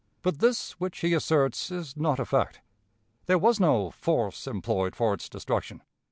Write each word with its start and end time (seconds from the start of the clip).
But 0.23 0.39
this 0.39 0.71
which 0.79 1.01
he 1.01 1.13
asserts 1.13 1.69
is 1.69 1.95
not 1.95 2.19
a 2.19 2.25
fact. 2.25 2.59
There 3.27 3.37
was 3.37 3.59
no 3.59 3.91
"force 3.91 4.47
employed 4.47 4.95
for 4.95 5.13
its 5.13 5.29
destruction." 5.29 5.83